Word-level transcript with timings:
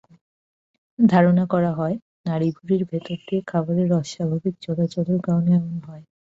ধারণা 0.99 1.43
করা 1.49 1.71
হয়, 1.73 1.95
নাড়িভুঁড়ির 2.25 2.83
ভেতর 2.91 3.17
দিয়ে 3.27 3.41
খাবারের 3.47 3.89
অস্বাভাবিক 3.99 4.55
চলাচলের 4.65 5.19
কারণে 5.21 5.49
এমনটি 5.57 5.79
হয়। 5.87 6.03